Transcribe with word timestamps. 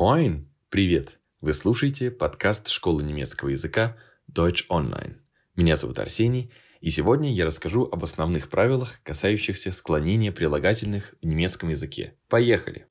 Moin! 0.00 0.46
Привет! 0.70 1.20
Вы 1.42 1.52
слушаете 1.52 2.10
подкаст 2.10 2.68
школы 2.68 3.02
немецкого 3.02 3.50
языка 3.50 3.98
Deutsch 4.32 4.66
Online. 4.70 5.16
Меня 5.56 5.76
зовут 5.76 5.98
Арсений, 5.98 6.50
и 6.80 6.88
сегодня 6.88 7.30
я 7.30 7.44
расскажу 7.44 7.84
об 7.84 8.02
основных 8.02 8.48
правилах, 8.48 9.02
касающихся 9.02 9.72
склонения 9.72 10.32
прилагательных 10.32 11.14
в 11.20 11.26
немецком 11.26 11.68
языке. 11.68 12.14
Поехали! 12.30 12.86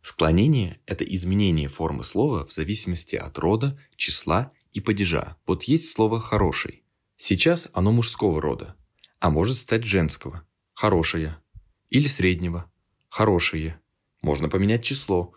Склонение– 0.00 0.80
это 0.86 1.04
изменение 1.04 1.68
формы 1.68 2.04
слова 2.04 2.46
в 2.46 2.54
зависимости 2.54 3.16
от 3.16 3.36
рода, 3.36 3.78
числа 3.96 4.52
и 4.72 4.80
падежа. 4.80 5.36
Вот 5.46 5.64
есть 5.64 5.90
слово 5.90 6.22
«хороший». 6.22 6.84
Сейчас 7.18 7.68
оно 7.74 7.92
мужского 7.92 8.40
рода, 8.40 8.76
а 9.18 9.28
может 9.28 9.58
стать 9.58 9.84
женского– 9.84 10.46
«хорошая» 10.72 11.42
или 11.90 12.06
среднего– 12.06 12.70
«хорошие». 13.08 13.80
Можно 14.22 14.48
поменять 14.48 14.84
число. 14.84 15.34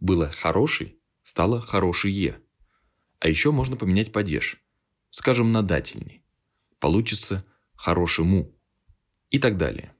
Было 0.00 0.30
«хороший» 0.30 0.98
стало 1.22 1.60
«хорошие». 1.60 2.40
А 3.20 3.28
еще 3.28 3.52
можно 3.52 3.76
поменять 3.76 4.12
падеж. 4.12 4.60
Скажем, 5.10 5.52
на 5.52 5.62
дательный. 5.62 6.22
Получится 6.78 7.44
«хорошему» 7.74 8.54
и 9.30 9.38
так 9.38 9.56
далее. 9.56 9.94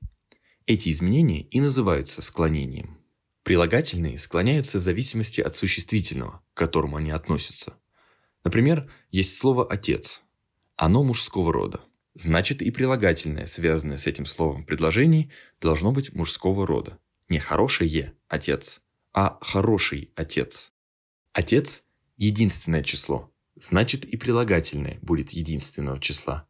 Эти 0.67 0.91
изменения 0.91 1.43
и 1.43 1.61
называются 1.61 2.23
склонением. 2.23 2.99
Прилагательные 3.43 4.19
склоняются 4.19 4.79
в 4.79 4.83
зависимости 4.83 5.41
от 5.41 5.57
существительного, 5.57 6.43
к 6.55 6.57
которому 6.57 6.97
они 6.97 7.11
относятся. 7.11 7.75
Например, 8.43 8.91
есть 9.11 9.37
слово 9.39 9.67
«отец». 9.67 10.23
Оно 10.77 11.05
мужского 11.05 11.53
рода. 11.53 11.81
Значит, 12.15 12.63
и 12.63 12.71
прилагательное, 12.71 13.47
связанное 13.47 13.97
с 13.97 14.07
этим 14.07 14.25
словом 14.25 14.63
в 14.63 14.67
предложении, 14.67 15.31
должно 15.61 15.91
быть 15.91 16.13
мужского 16.13 16.67
рода. 16.67 16.99
Не 17.29 17.41
«хорошее»– 17.41 18.15
отец, 18.29 18.81
а 19.13 19.39
«хороший 19.41 20.13
отец». 20.15 20.73
Отец– 21.33 21.83
единственное 22.17 22.85
число, 22.85 23.33
значит 23.57 24.05
и 24.05 24.17
прилагательное 24.17 24.99
будет 25.03 25.31
единственного 25.31 26.01
числа. 26.01 26.47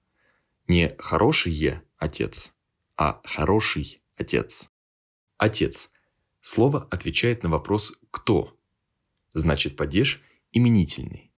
Не 0.68 0.94
«хорошее» 0.98 1.82
отец, 1.96 2.52
а 2.96 3.22
«хороший 3.24 4.02
отец». 4.16 4.70
Отец. 5.38 5.90
Слово 6.42 6.86
отвечает 6.90 7.42
на 7.42 7.48
вопрос 7.48 7.94
«кто?». 8.10 8.58
Значит, 9.32 9.76
падеж 9.76 10.22
именительный. 10.52 11.32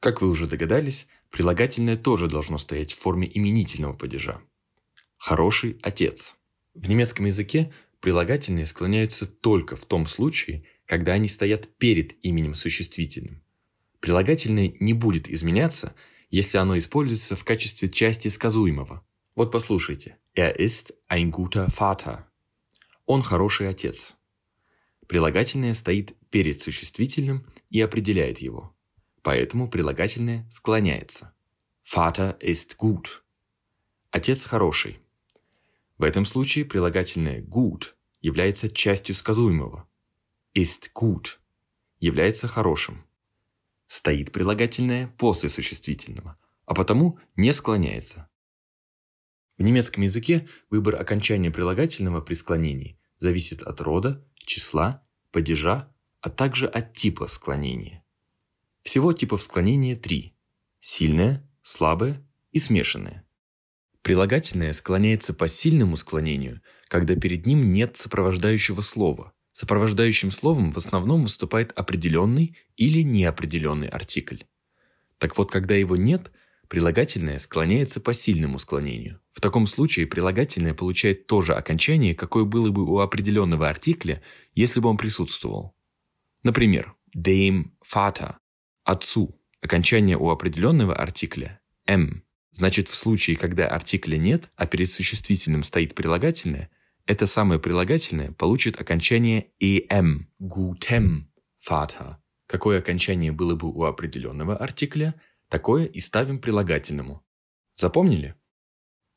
Как 0.00 0.22
вы 0.22 0.28
уже 0.28 0.46
догадались, 0.46 1.08
прилагательное 1.30 1.96
тоже 1.96 2.28
должно 2.28 2.58
стоять 2.58 2.92
в 2.92 2.98
форме 2.98 3.30
именительного 3.32 3.94
падежа. 3.94 4.40
Хороший 5.16 5.78
отец. 5.82 6.36
В 6.74 6.88
немецком 6.88 7.26
языке 7.26 7.72
прилагательные 8.00 8.66
склоняются 8.66 9.26
только 9.26 9.76
в 9.76 9.84
том 9.84 10.06
случае, 10.06 10.64
когда 10.86 11.12
они 11.12 11.28
стоят 11.28 11.68
перед 11.78 12.24
именем 12.24 12.54
существительным. 12.54 13.42
Прилагательное 14.00 14.72
не 14.80 14.94
будет 14.94 15.28
изменяться, 15.28 15.94
если 16.30 16.58
оно 16.58 16.78
используется 16.78 17.36
в 17.36 17.44
качестве 17.44 17.88
части 17.88 18.28
сказуемого. 18.28 19.04
Вот 19.34 19.50
послушайте. 19.50 20.18
Er 20.36 20.56
ist 20.56 20.94
ein 21.10 21.30
guter 21.30 21.68
Vater. 21.68 22.24
Он 23.06 23.22
хороший 23.22 23.68
отец. 23.68 24.14
Прилагательное 25.08 25.74
стоит 25.74 26.14
перед 26.30 26.60
существительным 26.60 27.46
и 27.70 27.80
определяет 27.80 28.38
его. 28.38 28.76
Поэтому 29.22 29.68
прилагательное 29.68 30.48
склоняется. 30.50 31.34
Vater 31.84 32.38
ist 32.40 32.76
gut. 32.78 33.22
Отец 34.10 34.44
хороший. 34.44 35.00
В 35.96 36.02
этом 36.02 36.24
случае 36.24 36.64
прилагательное 36.64 37.42
gut 37.42 37.94
является 38.20 38.68
частью 38.68 39.14
сказуемого. 39.14 39.88
Ist 40.54 40.90
gut 40.94 41.38
является 42.00 42.48
хорошим. 42.48 43.04
Стоит 43.86 44.32
прилагательное 44.32 45.08
после 45.18 45.48
существительного, 45.48 46.38
а 46.66 46.74
потому 46.74 47.18
не 47.36 47.52
склоняется. 47.52 48.28
В 49.56 49.62
немецком 49.62 50.04
языке 50.04 50.48
выбор 50.70 51.00
окончания 51.00 51.50
прилагательного 51.50 52.20
при 52.20 52.34
склонении 52.34 53.00
зависит 53.18 53.62
от 53.62 53.80
рода, 53.80 54.24
числа, 54.36 55.04
падежа, 55.32 55.92
а 56.20 56.30
также 56.30 56.68
от 56.68 56.92
типа 56.92 57.26
склонения. 57.26 58.04
Всего 58.82 59.12
типов 59.12 59.42
склонения 59.42 59.96
три– 59.96 60.34
сильное, 60.80 61.48
слабое 61.62 62.22
и 62.52 62.58
смешанное. 62.58 63.24
Прилагательное 64.02 64.72
склоняется 64.72 65.34
по 65.34 65.48
сильному 65.48 65.96
склонению, 65.96 66.62
когда 66.88 67.14
перед 67.14 67.46
ним 67.46 67.68
нет 67.70 67.96
сопровождающего 67.96 68.80
слова. 68.80 69.32
Сопровождающим 69.52 70.30
словом 70.30 70.72
в 70.72 70.76
основном 70.76 71.24
выступает 71.24 71.72
определенный 71.78 72.56
или 72.76 73.02
неопределенный 73.02 73.88
артикль. 73.88 74.44
Так 75.18 75.36
вот, 75.36 75.50
когда 75.50 75.74
его 75.74 75.96
нет, 75.96 76.30
прилагательное 76.68 77.38
склоняется 77.38 78.00
по 78.00 78.14
сильному 78.14 78.58
склонению. 78.58 79.20
В 79.32 79.40
таком 79.40 79.66
случае 79.66 80.06
прилагательное 80.06 80.74
получает 80.74 81.26
то 81.26 81.42
же 81.42 81.54
окончание, 81.54 82.14
какое 82.14 82.44
было 82.44 82.70
бы 82.70 82.84
у 82.84 83.00
определенного 83.00 83.68
артикля, 83.68 84.22
если 84.54 84.80
бы 84.80 84.88
он 84.88 84.96
присутствовал. 84.96 85.74
Например, 86.44 86.94
dem 87.16 87.72
Vater– 87.84 88.36
отцу. 88.88 89.38
Окончание 89.60 90.16
у 90.16 90.30
определенного 90.30 90.94
артикля– 90.94 91.60
m. 91.86 92.24
Значит, 92.52 92.88
в 92.88 92.94
случае, 92.94 93.36
когда 93.36 93.68
артикля 93.68 94.16
нет, 94.16 94.50
а 94.56 94.66
перед 94.66 94.90
существительным 94.90 95.62
стоит 95.62 95.94
прилагательное, 95.94 96.70
это 97.04 97.26
самое 97.26 97.60
прилагательное 97.60 98.32
получит 98.32 98.80
окончание 98.80 99.48
em– 99.60 100.26
gutem 100.40 101.24
Vater. 101.68 102.16
Какое 102.46 102.78
окончание 102.78 103.30
было 103.30 103.54
бы 103.54 103.68
у 103.68 103.84
определенного 103.84 104.56
артикля, 104.56 105.14
такое 105.50 105.84
и 105.84 106.00
ставим 106.00 106.38
прилагательному. 106.38 107.22
Запомнили? 107.76 108.36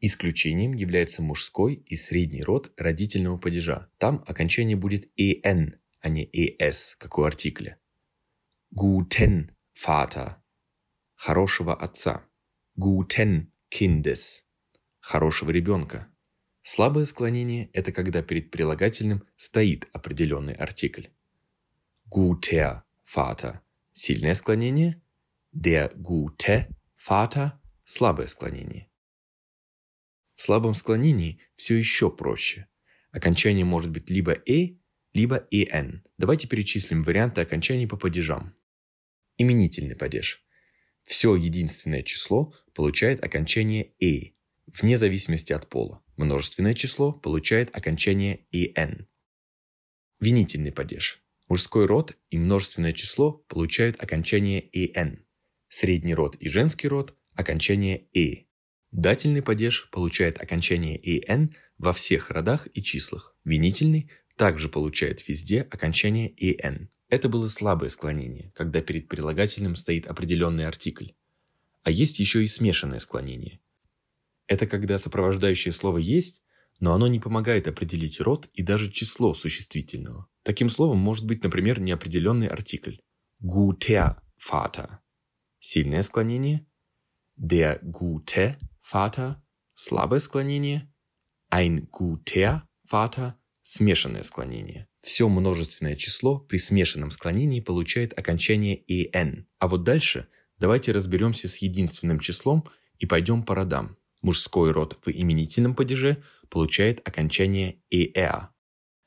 Исключением 0.02 0.74
является 0.74 1.22
мужской 1.22 1.76
и 1.76 1.96
средний 1.96 2.44
род 2.44 2.72
родительного 2.76 3.38
падежа. 3.38 3.90
Там 4.00 4.24
окончание 4.28 4.76
будет 4.76 5.10
«en», 5.16 5.80
а 6.02 6.10
не 6.10 6.26
«es», 6.26 6.96
как 6.98 7.18
у 7.18 7.24
артикля. 7.24 7.78
Guten 8.76 9.52
Vater– 9.88 10.36
хорошего 11.16 11.74
отца. 11.74 12.24
Guten 12.78 13.48
Kindes– 13.72 14.42
хорошего 15.00 15.50
ребенка. 15.50 16.08
Слабое 16.62 17.06
склонение– 17.06 17.72
это 17.74 17.92
когда 17.92 18.22
перед 18.22 18.52
прилагательным 18.52 19.28
стоит 19.38 19.88
определенный 19.92 20.54
артикль. 20.54 21.08
Guter 22.14 22.84
Vater– 23.16 23.62
сильное 23.94 24.36
склонение. 24.36 25.02
Der 25.52 25.96
gute 25.96 26.68
Vater– 26.98 27.54
слабое 27.84 28.28
склонение. 28.28 28.88
В 30.36 30.44
слабом 30.44 30.76
склонении 30.76 31.40
все 31.56 31.76
еще 31.76 32.12
проще. 32.12 32.68
Окончание 33.12 33.66
может 33.66 33.90
быть 33.90 34.12
либо 34.12 34.34
«э», 34.46 34.78
либо 35.14 35.48
«ен». 35.50 36.04
Давайте 36.20 36.48
перечислим 36.48 37.02
варианты 37.02 37.42
окончаний 37.42 37.88
по 37.88 37.98
падежам. 37.98 38.56
Именительный 39.42 39.96
падеж. 39.96 40.46
Все 41.02 41.36
единственное 41.36 42.04
число 42.04 42.54
получает 42.76 43.24
окончание 43.24 43.92
«э», 44.00 44.34
вне 44.68 45.00
зависимости 45.00 45.52
от 45.52 45.68
пола. 45.68 46.04
Множественное 46.16 46.76
число 46.76 47.12
получает 47.12 47.76
окончание 47.76 48.46
«ен». 48.52 49.08
Винительный 50.20 50.72
падеж. 50.72 51.24
Мужской 51.48 51.88
род 51.88 52.16
и 52.30 52.38
множественное 52.38 52.92
число 52.92 53.32
получают 53.32 54.00
окончание 54.00 54.70
«ен». 54.74 55.26
Средний 55.70 56.14
род 56.14 56.36
и 56.36 56.48
женский 56.48 56.88
род– 56.88 57.18
окончание 57.34 58.06
«э». 58.14 58.46
Дательный 58.92 59.42
падеж 59.42 59.90
получает 59.90 60.40
окончание 60.40 61.02
«ен» 61.04 61.56
во 61.80 61.94
всех 61.94 62.30
родах 62.30 62.68
и 62.76 62.84
числах. 62.84 63.36
Винительный 63.44 64.12
также 64.36 64.70
получает 64.70 65.28
везде 65.28 65.62
окончание 65.62 66.32
«ен». 66.38 66.92
Это 67.12 67.28
было 67.28 67.50
слабое 67.50 67.90
склонение, 67.90 68.54
когда 68.56 68.82
перед 68.82 69.10
прилагательным 69.10 69.76
стоит 69.76 70.08
определенный 70.08 70.66
артикль. 70.66 71.10
А 71.84 71.92
есть 71.92 72.20
еще 72.20 72.42
и 72.42 72.48
смешанное 72.48 73.00
склонение. 73.00 73.60
Это 74.48 74.66
когда 74.66 74.98
сопровождающее 74.98 75.74
слово 75.74 75.98
есть, 75.98 76.42
но 76.80 76.94
оно 76.94 77.08
не 77.08 77.20
помогает 77.20 77.68
определить 77.68 78.22
род 78.22 78.50
и 78.54 78.64
даже 78.64 78.90
число 78.90 79.34
существительного. 79.34 80.30
Таким 80.44 80.70
словом 80.70 81.00
может 81.00 81.26
быть, 81.26 81.44
например, 81.44 81.82
неопределенный 81.82 82.48
артикль. 82.48 82.96
Guter 83.44 84.16
Vater. 84.50 85.00
Сильное 85.60 86.04
склонение. 86.04 86.66
Der 87.38 87.82
gute 87.84 88.58
Vater– 88.90 89.36
слабое 89.74 90.20
склонение, 90.20 90.94
ein 91.50 91.90
guter 91.92 92.62
Vater– 92.90 93.34
смешанное 93.64 94.24
склонение. 94.24 94.88
Все 95.02 95.28
множественное 95.28 95.96
число 95.96 96.40
при 96.40 96.58
смешанном 96.58 97.12
склонении 97.12 97.60
получает 97.60 98.18
окончание 98.18 98.84
«en». 98.88 99.48
А 99.58 99.68
вот 99.68 99.84
дальше 99.84 100.28
давайте 100.60 100.92
разберемся 100.92 101.50
с 101.50 101.58
единственным 101.58 102.20
числом 102.20 102.66
и 103.00 103.08
пойдем 103.08 103.44
по 103.44 103.56
родам. 103.56 103.98
Мужской 104.22 104.72
род 104.72 105.00
в 105.04 105.10
именительном 105.10 105.76
падеже 105.76 106.24
получает 106.50 107.02
окончание 107.08 107.78
«er». 107.92 108.50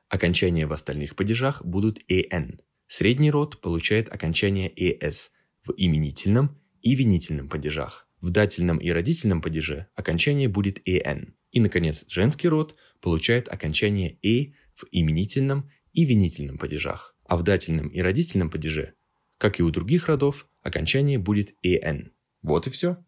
Окончания 0.09 0.67
в 0.67 0.73
остальных 0.73 1.15
падежах 1.15 1.65
будут 1.65 2.01
«en». 2.09 2.61
Средний 2.89 3.31
род 3.31 3.61
получает 3.61 4.13
окончание 4.13 4.73
«es» 4.77 5.31
в 5.63 5.73
именительном 5.77 6.61
и 6.83 6.97
винительном 6.97 7.49
падежах. 7.49 8.09
В 8.21 8.31
дательном 8.31 8.79
и 8.79 8.91
родительном 8.91 9.41
падеже 9.41 9.87
окончание 9.95 10.49
будет 10.49 10.81
«en». 10.89 11.35
И, 11.53 11.61
наконец, 11.61 12.05
женский 12.09 12.49
род 12.49 12.75
получает 13.01 13.49
окончание 13.49 14.19
«e» 14.23 14.55
в 14.75 14.87
именительном 14.91 15.71
и 15.95 16.05
винительном 16.05 16.59
падежах. 16.59 17.17
А 17.27 17.39
в 17.39 17.43
дательном 17.43 17.89
и 17.89 18.01
родительном 18.01 18.51
падеже, 18.51 18.95
как 19.39 19.59
и 19.59 19.63
у 19.63 19.71
других 19.71 20.09
родов, 20.09 20.47
окончание 20.61 21.19
будет 21.19 21.55
«en». 21.63 22.13
Вот 22.43 22.67
и 22.67 22.71
все. 22.71 23.03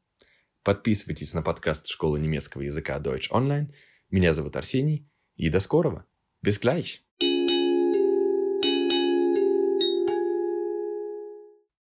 Подписывайтесь 0.63 1.35
на 1.35 1.43
подкаст 1.43 1.87
Школы 1.87 2.19
немецкого 2.19 2.63
языка 2.63 2.99
Deutsch 2.99 3.31
Online. 3.31 3.73
Меня 4.11 4.33
зовут 4.33 4.57
Арсений. 4.57 5.09
И 5.35 5.51
до 5.51 5.61
скорого. 5.61 6.07
Bis 6.43 6.59
gleich. 6.59 7.03